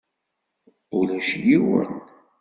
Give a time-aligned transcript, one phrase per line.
[0.97, 1.91] Ulac yiwen.